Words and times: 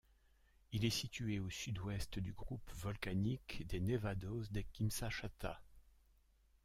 Il 0.71 0.83
est 0.83 0.89
situé 0.89 1.37
au 1.39 1.51
sud-ouest 1.51 2.17
du 2.17 2.33
groupe 2.33 2.71
volcanique 2.71 3.67
des 3.67 3.79
Nevados 3.79 4.49
de 4.51 4.61
Quimsachata. 4.73 5.61